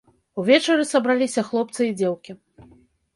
[0.43, 2.31] Увечары сабраліся хлопцы і дзеўкі.